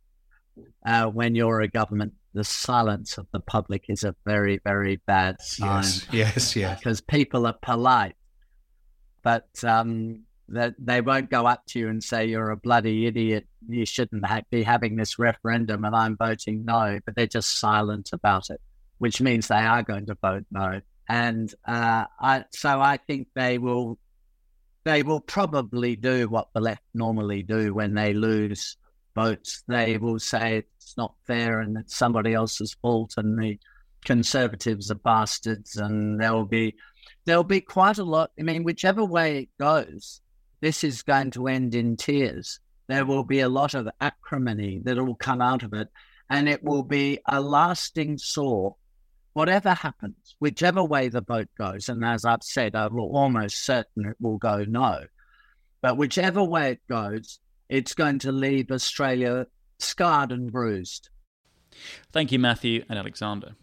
[0.84, 2.14] uh, when you're a government.
[2.32, 5.82] The silence of the public is a very, very bad sign.
[5.82, 6.78] Yes, yes, yes.
[6.82, 8.14] Because people are polite,
[9.22, 13.46] but um, that they won't go up to you and say you're a bloody idiot.
[13.68, 17.00] You shouldn't ha- be having this referendum, and I'm voting no.
[17.04, 18.60] But they're just silent about it,
[18.98, 20.80] which means they are going to vote no.
[21.10, 23.98] And uh, I, so I think they will,
[24.84, 28.76] they will probably do what the left normally do when they lose
[29.16, 29.64] votes.
[29.66, 33.58] They will say it's not fair and it's somebody else's fault, and the
[34.04, 36.76] conservatives are bastards, and there will be
[37.24, 38.30] there'll be quite a lot.
[38.38, 40.20] I mean, whichever way it goes,
[40.60, 42.60] this is going to end in tears.
[42.86, 45.88] There will be a lot of acrimony that will come out of it,
[46.28, 48.76] and it will be a lasting sore.
[49.32, 54.16] Whatever happens, whichever way the vote goes, and as I've said, I'm almost certain it
[54.20, 55.04] will go no.
[55.82, 57.38] But whichever way it goes,
[57.68, 59.46] it's going to leave Australia
[59.78, 61.08] scarred and bruised.
[62.12, 63.54] Thank you, Matthew and Alexander.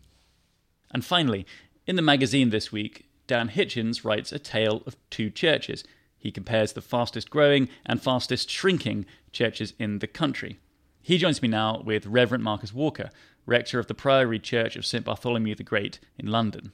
[0.91, 1.45] And finally,
[1.85, 5.83] in the magazine this week, Dan Hitchens writes a tale of two churches
[6.17, 10.59] he compares the fastest growing and fastest shrinking churches in the country.
[11.01, 13.09] He joins me now with Reverend Marcus Walker,
[13.47, 16.71] rector of the Priory Church of St Bartholomew the Great in London.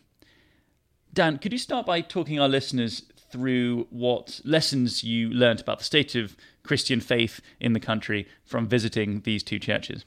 [1.14, 5.86] Dan, could you start by talking our listeners through what lessons you learnt about the
[5.86, 10.06] state of Christian faith in the country from visiting these two churches?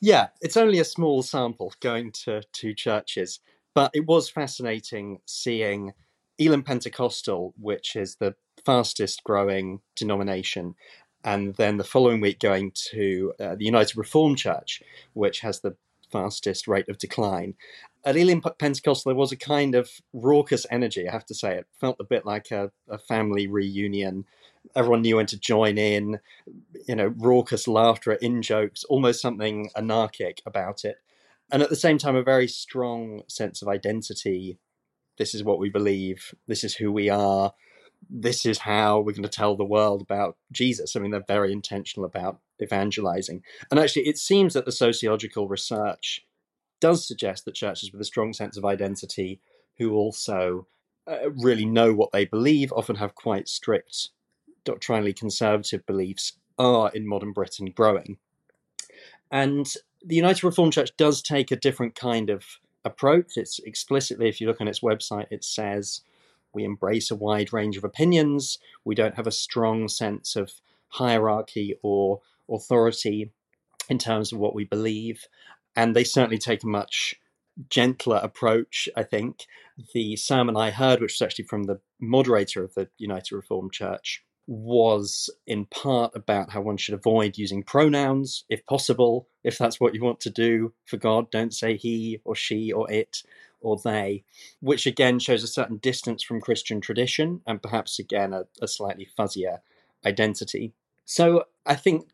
[0.00, 3.40] Yeah, it's only a small sample going to two churches,
[3.74, 5.92] but it was fascinating seeing
[6.38, 10.74] Elim Pentecostal, which is the fastest growing denomination,
[11.24, 15.76] and then the following week going to uh, the United Reformed Church, which has the
[16.10, 17.54] fastest rate of decline.
[18.04, 21.58] At Elim Pentecostal, there was a kind of raucous energy, I have to say.
[21.58, 24.24] It felt a bit like a, a family reunion.
[24.74, 26.18] Everyone knew when to join in,
[26.88, 30.96] you know, raucous laughter in jokes, almost something anarchic about it.
[31.52, 34.58] And at the same time, a very strong sense of identity
[35.20, 37.52] this is what we believe, this is who we are,
[38.08, 40.96] this is how we're going to tell the world about Jesus.
[40.96, 43.42] I mean, they're very intentional about evangelizing.
[43.70, 46.24] And actually, it seems that the sociological research
[46.80, 49.40] does suggest that churches with a strong sense of identity,
[49.78, 50.66] who also
[51.06, 54.10] uh, really know what they believe, often have quite strict
[54.64, 58.18] doctrinally conservative beliefs, are in modern Britain growing.
[59.30, 59.66] And
[60.04, 62.44] the United Reformed Church does take a different kind of
[62.84, 63.36] approach.
[63.36, 66.02] It's explicitly, if you look on its website, it says
[66.52, 68.58] we embrace a wide range of opinions.
[68.84, 70.52] We don't have a strong sense of
[70.88, 73.30] hierarchy or authority
[73.88, 75.26] in terms of what we believe.
[75.76, 77.14] And they certainly take a much
[77.68, 79.46] gentler approach, I think.
[79.94, 84.24] The sermon I heard, which was actually from the moderator of the United Reformed Church,
[84.46, 89.28] was in part about how one should avoid using pronouns if possible.
[89.44, 92.90] If that's what you want to do for God, don't say he or she or
[92.90, 93.22] it
[93.60, 94.24] or they,
[94.60, 99.08] which again shows a certain distance from Christian tradition and perhaps again a, a slightly
[99.18, 99.58] fuzzier
[100.04, 100.72] identity.
[101.04, 102.08] So I think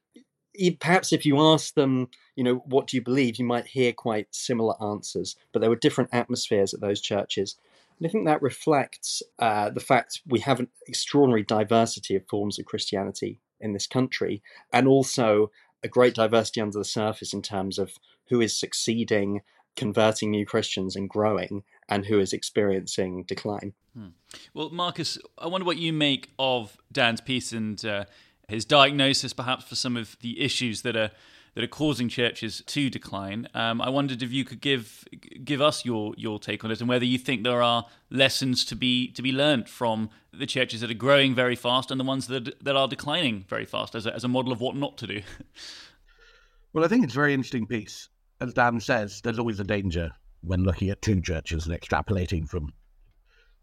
[0.80, 4.34] perhaps if you ask them, you know, what do you believe, you might hear quite
[4.34, 7.56] similar answers, but there were different atmospheres at those churches.
[7.98, 12.58] And I think that reflects uh, the fact we have an extraordinary diversity of forms
[12.58, 15.50] of Christianity in this country, and also
[15.82, 17.92] a great diversity under the surface in terms of
[18.28, 19.40] who is succeeding,
[19.76, 23.74] converting new Christians and growing, and who is experiencing decline.
[23.96, 24.08] Hmm.
[24.54, 28.04] Well, Marcus, I wonder what you make of Dan's piece and uh,
[28.48, 31.10] his diagnosis, perhaps, for some of the issues that are
[31.56, 33.48] that are causing churches to decline.
[33.54, 35.04] Um, I wondered if you could give
[35.42, 38.76] give us your your take on it and whether you think there are lessons to
[38.76, 42.26] be to be learned from the churches that are growing very fast and the ones
[42.26, 45.06] that that are declining very fast as a, as a model of what not to
[45.06, 45.22] do.
[46.74, 48.10] well, I think it's a very interesting piece.
[48.40, 50.12] As Dan says, there's always a danger
[50.42, 52.72] when looking at two churches and extrapolating from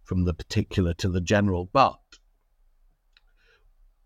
[0.04, 2.00] from the particular to the general, but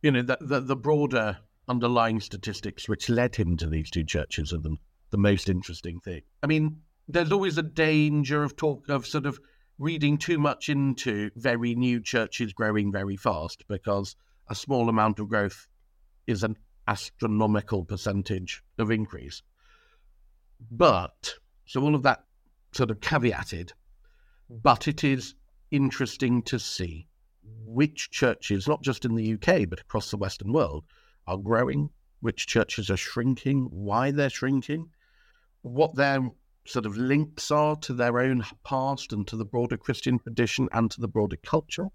[0.01, 4.53] you know the, the, the broader underlying statistics which led him to these two churches
[4.53, 4.77] are the,
[5.09, 6.21] the most interesting thing.
[6.43, 9.39] I mean, there's always a danger of talk of sort of
[9.79, 14.15] reading too much into very new churches growing very fast because
[14.49, 15.67] a small amount of growth
[16.25, 16.57] is an
[16.87, 19.41] astronomical percentage of increase.
[20.71, 21.35] But,
[21.65, 22.23] so all of that
[22.71, 23.71] sort of caveated,
[24.47, 24.57] hmm.
[24.61, 25.35] but it is
[25.71, 27.07] interesting to see
[27.65, 30.85] which churches, not just in the UK, but across the Western world,
[31.27, 31.89] are growing,
[32.21, 34.89] which churches are shrinking, why they're shrinking,
[35.61, 36.31] what their
[36.65, 40.91] sort of links are to their own past and to the broader Christian tradition and
[40.91, 41.87] to the broader culture.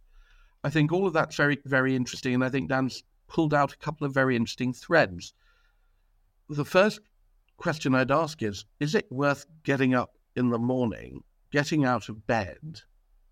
[0.64, 2.34] I think all of that's very, very interesting.
[2.34, 5.34] And I think Dan's pulled out a couple of very interesting threads.
[6.48, 7.00] The first
[7.62, 12.26] question I'd ask is Is it worth getting up in the morning, getting out of
[12.26, 12.80] bed,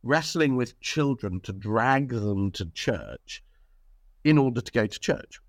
[0.05, 3.43] wrestling with children to drag them to church
[4.23, 5.41] in order to go to church?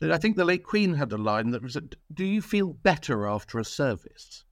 [0.00, 1.76] I think the late Queen had a line that was,
[2.12, 4.44] Do you feel better after a service?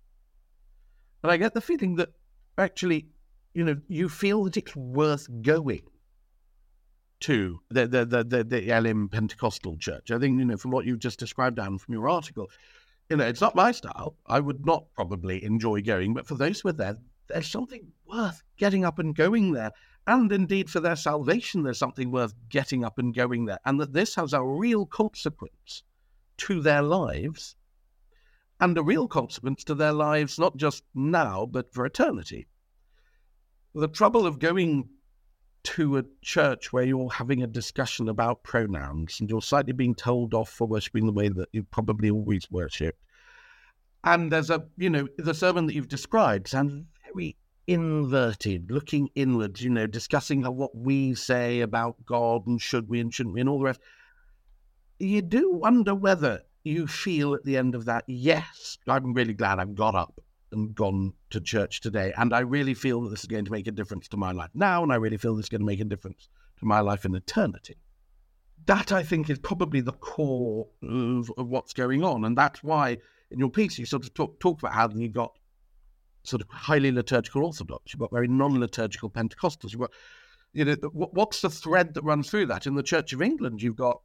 [1.22, 2.10] And I get the feeling that
[2.58, 3.06] actually,
[3.54, 5.82] you know, you feel that it's worth going
[7.20, 10.10] to the the the the, the Elim Pentecostal Church.
[10.10, 12.50] I think you know from what you've just described, Dan, from your article,
[13.08, 14.16] you know, it's not my style.
[14.26, 16.96] I would not probably enjoy going, but for those who are there,
[17.28, 19.72] there's something worth getting up and going there.
[20.06, 23.58] And indeed, for their salvation, there's something worth getting up and going there.
[23.64, 25.82] And that this has a real consequence
[26.38, 27.56] to their lives
[28.60, 32.46] and a real consequence to their lives, not just now, but for eternity.
[33.74, 34.88] The trouble of going
[35.66, 40.32] to a church where you're having a discussion about pronouns and you're slightly being told
[40.32, 43.02] off for worshipping the way that you probably always worshipped.
[44.04, 47.36] And there's a, you know, the sermon that you've described sounds very
[47.66, 53.12] inverted, looking inwards, you know, discussing what we say about God and should we and
[53.12, 53.80] shouldn't we and all the rest.
[55.00, 59.58] You do wonder whether you feel at the end of that, yes, I'm really glad
[59.58, 60.20] I've got up
[60.56, 62.12] and gone to church today.
[62.16, 64.50] And I really feel that this is going to make a difference to my life
[64.54, 64.82] now.
[64.82, 66.28] And I really feel this is going to make a difference
[66.58, 67.76] to my life in eternity.
[68.64, 72.24] That, I think, is probably the core of, of what's going on.
[72.24, 72.98] And that's why
[73.30, 75.32] in your piece you sort of talk, talk about how you've got
[76.24, 79.92] sort of highly liturgical Orthodox, you've got very non liturgical Pentecostals, you've got,
[80.52, 82.66] you know, what's the thread that runs through that?
[82.66, 84.00] In the Church of England, you've got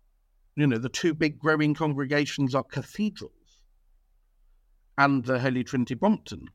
[0.55, 3.31] you know, the two big growing congregations are cathedrals
[4.97, 6.47] and the Holy Trinity Brompton.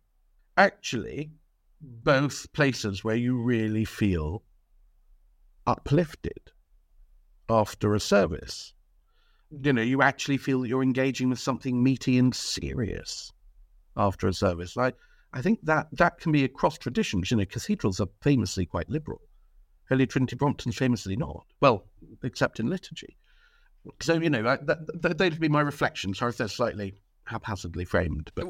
[0.57, 1.30] Actually,
[1.82, 1.89] hmm.
[2.03, 4.43] both places where you really feel
[5.66, 6.53] uplifted
[7.49, 8.72] after a service.
[9.51, 9.66] Hmm.
[9.66, 13.32] You know, you actually feel that you're engaging with something meaty and serious
[13.97, 14.76] after a service.
[14.76, 14.93] I,
[15.32, 17.30] I think that that can be across traditions.
[17.30, 19.20] You know, cathedrals are famously quite liberal.
[19.89, 21.47] Holy Trinity Brompton's famously not.
[21.61, 21.87] Well,
[22.22, 23.16] except in liturgy.
[24.01, 26.18] So you know, that, that, they'd be my reflections.
[26.18, 26.95] Sorry if they're slightly
[27.26, 28.30] haphazardly framed.
[28.34, 28.46] But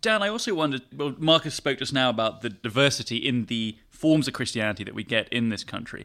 [0.00, 0.82] Dan, I also wondered.
[0.94, 5.04] Well, Marcus spoke just now about the diversity in the forms of Christianity that we
[5.04, 6.04] get in this country.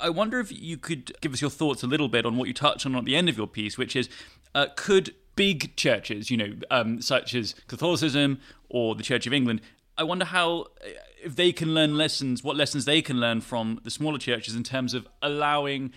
[0.00, 2.54] I wonder if you could give us your thoughts a little bit on what you
[2.54, 4.08] touched on at the end of your piece, which is
[4.54, 9.60] uh, could big churches, you know, um, such as Catholicism or the Church of England,
[9.96, 10.66] I wonder how
[11.22, 14.62] if they can learn lessons, what lessons they can learn from the smaller churches in
[14.62, 15.92] terms of allowing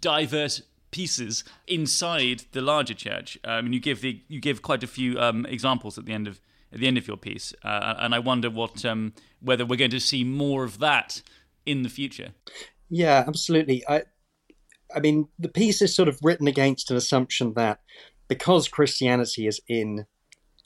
[0.00, 0.62] diverse
[0.92, 3.36] pieces inside the larger church.
[3.42, 6.28] Um, and you give the you give quite a few um, examples at the end
[6.28, 6.40] of
[6.72, 9.90] at the end of your piece, uh, and I wonder what um, whether we're going
[9.90, 11.20] to see more of that
[11.66, 12.30] in the future.
[12.88, 13.82] Yeah, absolutely.
[13.88, 14.04] I
[14.94, 17.80] I mean, the piece is sort of written against an assumption that
[18.28, 20.06] because Christianity is in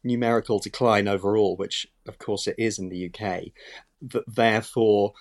[0.05, 3.47] numerical decline overall, which of course it is in the UK,
[4.03, 5.15] that therefore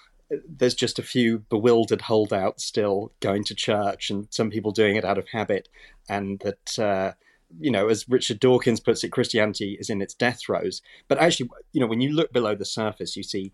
[0.47, 5.05] there's just a few bewildered holdouts still going to church, and some people doing it
[5.05, 5.69] out of habit,
[6.09, 6.79] and that.
[6.79, 7.13] Uh,
[7.59, 10.81] you know, as Richard Dawkins puts it, Christianity is in its death throes.
[11.07, 13.53] But actually, you know, when you look below the surface, you see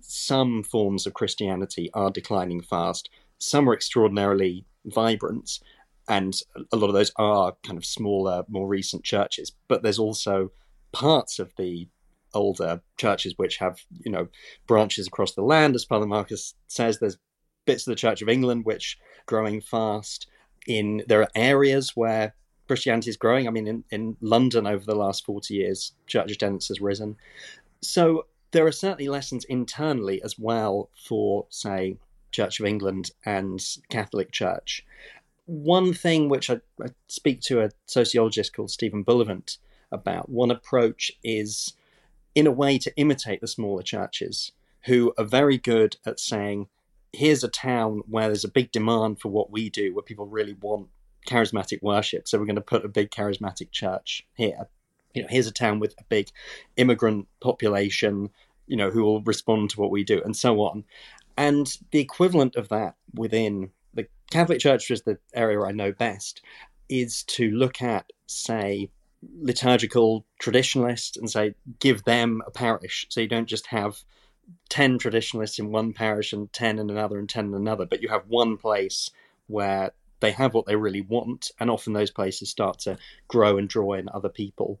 [0.00, 3.08] some forms of Christianity are declining fast.
[3.38, 5.60] Some are extraordinarily vibrant,
[6.08, 6.34] and
[6.72, 9.52] a lot of those are kind of smaller, more recent churches.
[9.68, 10.50] But there's also
[10.92, 11.88] parts of the
[12.34, 14.28] older churches which have you know
[14.66, 17.18] branches across the land as father marcus says there's
[17.66, 20.28] bits of the church of england which growing fast
[20.66, 22.34] in there are areas where
[22.66, 23.48] christianity is growing.
[23.48, 27.16] I mean in, in london over the last 40 years church attendance has risen.
[27.80, 31.96] So there are certainly lessons internally as well for say
[32.30, 34.84] church of england and catholic church.
[35.46, 39.58] One thing which I, I speak to a sociologist called stephen bullivant
[39.90, 41.74] about one approach is
[42.34, 44.52] in a way to imitate the smaller churches
[44.86, 46.68] who are very good at saying,
[47.12, 50.56] here's a town where there's a big demand for what we do, where people really
[50.60, 50.88] want
[51.28, 52.26] charismatic worship.
[52.26, 54.68] So we're going to put a big charismatic church here.
[55.12, 56.28] You know, here's a town with a big
[56.76, 58.30] immigrant population,
[58.66, 60.84] you know, who will respond to what we do, and so on.
[61.36, 65.92] And the equivalent of that within the Catholic Church, which is the area I know
[65.92, 66.42] best,
[66.88, 68.90] is to look at, say,
[69.22, 73.06] liturgical traditionalists and say give them a parish.
[73.10, 74.02] So you don't just have
[74.68, 78.08] 10 traditionalists in one parish and 10 in another and 10 in another but you
[78.08, 79.10] have one place
[79.46, 82.98] where they have what they really want and often those places start to
[83.28, 84.78] grow and draw in other people.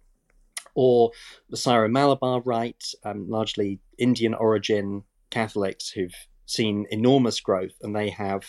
[0.74, 1.10] Or
[1.48, 6.14] the Syro Malabar Rite, um, largely Indian origin Catholics who've
[6.46, 8.44] seen enormous growth and they have,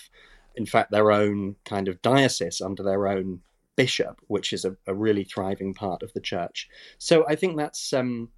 [0.56, 3.42] in fact, their own kind of diocese under their own
[3.76, 6.67] bishop, which is a, a really thriving part of the church.
[6.97, 8.30] So I think that's um,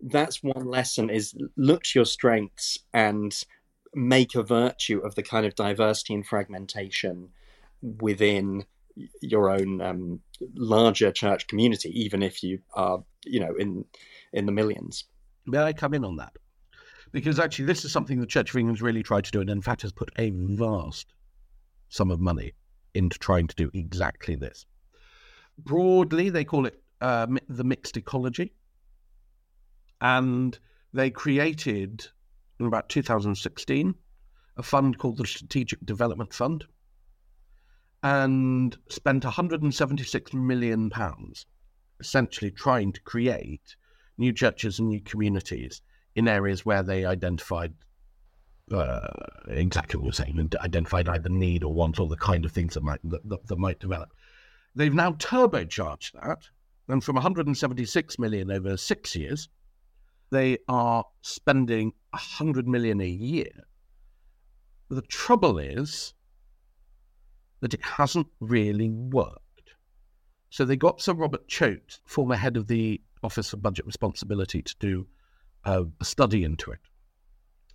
[0.00, 3.34] that's one lesson: is look to your strengths and
[3.94, 7.30] make a virtue of the kind of diversity and fragmentation
[7.82, 8.64] within
[9.20, 10.20] your own um,
[10.54, 13.84] larger church community, even if you are, you know, in
[14.32, 15.04] in the millions.
[15.46, 16.36] May I come in on that?
[17.12, 19.62] Because actually, this is something the Church of England's really tried to do, and in
[19.62, 21.14] fact has put a vast
[21.88, 22.52] sum of money
[22.96, 24.66] into trying to do exactly this.
[25.58, 28.52] Broadly, they call it uh, the mixed ecology,
[30.00, 30.58] and
[30.92, 32.06] they created
[32.58, 33.94] in about 2016
[34.58, 36.64] a fund called the Strategic Development Fund,
[38.02, 41.46] and spent 176 million pounds
[42.00, 43.76] essentially trying to create
[44.18, 45.82] new churches and new communities
[46.14, 47.74] in areas where they identified
[48.72, 49.08] uh,
[49.48, 52.74] exactly what you're saying, and identified either need or want or the kind of things
[52.74, 54.12] that might that, that, that might develop.
[54.74, 56.48] They've now turbocharged that,
[56.88, 59.48] and from 176 million over six years,
[60.30, 63.66] they are spending 100 million a year.
[64.88, 66.14] The trouble is
[67.60, 69.40] that it hasn't really worked.
[70.50, 74.74] So they got Sir Robert Chote, former head of the Office of Budget Responsibility, to
[74.78, 75.06] do
[75.64, 76.78] a study into it.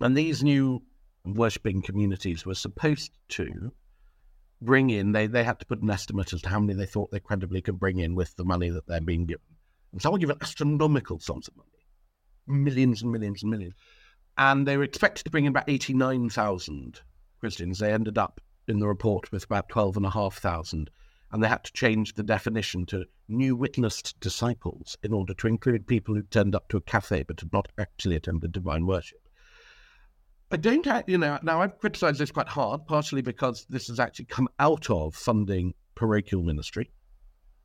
[0.02, 0.82] And these new
[1.24, 3.72] worshipping communities were supposed to
[4.60, 7.12] bring in, they, they had to put an estimate as to how many they thought
[7.12, 9.46] they credibly could bring in with the money that they're being given.
[9.92, 11.68] And some were given astronomical sums of money,
[12.46, 13.74] millions and millions and millions.
[14.38, 17.00] And they were expected to bring in about 89,000
[17.38, 17.78] Christians.
[17.78, 20.90] They ended up in the report with about 12,500.
[21.30, 25.86] And they had to change the definition to new witnessed disciples in order to include
[25.86, 29.21] people who turned up to a cafe but had not actually attended divine worship.
[30.52, 34.26] I don't, you know, now I've criticised this quite hard, partially because this has actually
[34.26, 36.90] come out of funding parochial ministry.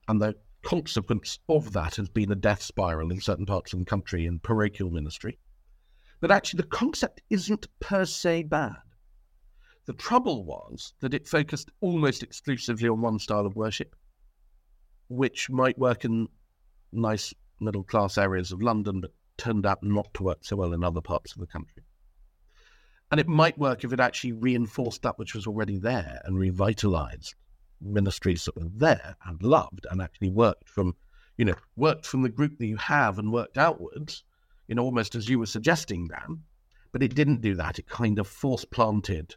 [0.08, 3.86] And the consequence of that has been a death spiral in certain parts of the
[3.86, 5.38] country in parochial ministry.
[6.22, 8.78] But actually, the concept isn't per se bad.
[9.86, 13.98] The trouble was that it focused almost exclusively on one style of worship,
[15.10, 16.30] which might work in
[16.94, 20.86] nice middle class areas of London, but turned out not to work so well in
[20.86, 21.84] other parts of the country.
[23.12, 27.36] And it might work if it actually reinforced that which was already there and revitalized
[27.80, 30.96] ministries that were there and loved and actually worked from,
[31.38, 34.24] you know, worked from the group that you have and worked outwards,
[34.68, 36.44] you know, almost as you were suggesting, Dan.
[36.92, 37.80] But it didn't do that.
[37.80, 39.36] It kind of force planted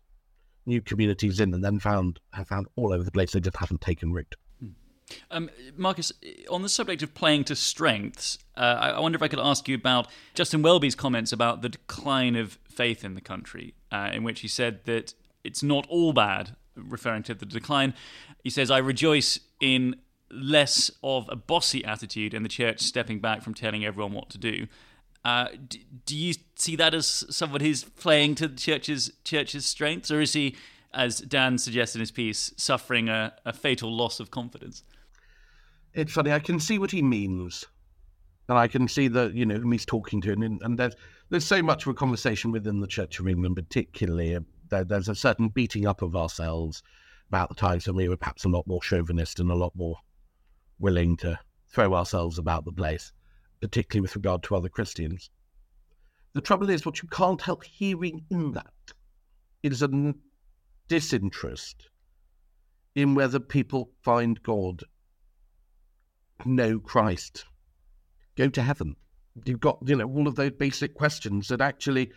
[0.67, 3.81] new communities in and then found have found all over the place they just haven't
[3.81, 4.35] taken root.
[4.61, 4.69] Hmm.
[5.31, 6.13] Um, Marcus,
[6.49, 9.75] on the subject of playing to strengths, uh, I wonder if I could ask you
[9.75, 14.41] about Justin Welby's comments about the decline of faith in the country, uh, in which
[14.41, 15.13] he said that
[15.45, 17.93] it's not all bad, referring to the decline.
[18.43, 19.97] He says, I rejoice in
[20.31, 24.39] less of a bossy attitude and the church stepping back from telling everyone what to
[24.39, 24.67] do.
[25.27, 30.11] Uh, do, do, you see that as someone who's playing to the church's church's strengths,
[30.11, 30.57] or is he,
[30.95, 34.85] as Dan suggested in his piece, suffering a, a fatal loss of confidence?
[35.93, 36.33] It's funny.
[36.33, 37.67] I can see what he means,
[38.49, 40.97] and I can see that you know whom he's talking to, and, and there's
[41.31, 44.37] there's so much of a conversation within the Church of England, particularly.
[44.37, 46.83] Uh, there, there's a certain beating up of ourselves
[47.29, 49.97] about the times when we were perhaps a lot more chauvinist and a lot more
[50.79, 53.13] willing to throw ourselves about the place
[53.61, 55.31] particularly with regard to other Christians.
[56.33, 58.93] The trouble is, what you can't help hearing in that
[59.63, 60.15] is a
[60.89, 61.89] disinterest
[62.95, 64.85] in whether people find God,
[66.45, 67.45] know Christ,
[68.37, 68.97] go to heaven.
[69.45, 72.11] You've got, you know, all of those basic questions that actually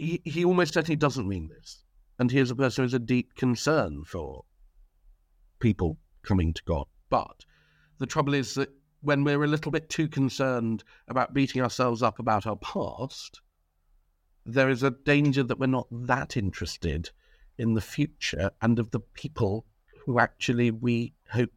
[0.00, 1.84] he, he almost certainly doesn't mean this.
[2.18, 4.44] And he is a person who has a deep concern for
[5.58, 6.86] people coming to God.
[7.08, 7.44] But
[7.98, 8.70] the trouble is that
[9.02, 13.40] when we're a little bit too concerned about beating ourselves up about our past,
[14.44, 17.10] there is a danger that we're not that interested
[17.58, 19.66] in the future and of the people
[20.04, 21.52] who actually we hope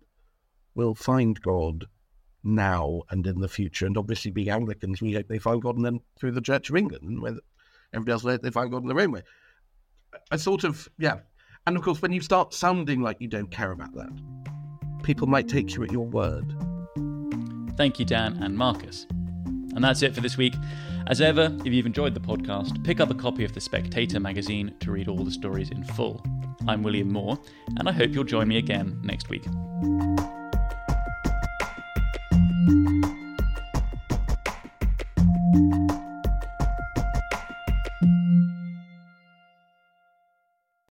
[0.76, 1.86] will find God
[2.44, 3.86] now and in the future.
[3.86, 6.76] And obviously, being Anglicans, we hope they find God and then through the Church of
[6.76, 7.36] England, where
[7.94, 9.22] everybody else they find God in their own way.
[10.32, 11.20] I sort of, yeah.
[11.66, 14.12] And of course, when you start sounding like you don't care about that,
[15.04, 16.54] people might take you at your word.
[17.78, 19.08] Thank you, Dan and Marcus.
[19.10, 20.54] And that's it for this week.
[21.08, 24.76] As ever, if you've enjoyed the podcast, pick up a copy of The Spectator magazine
[24.80, 26.24] to read all the stories in full.
[26.68, 27.40] I'm William Moore,
[27.78, 29.46] and I hope you'll join me again next week.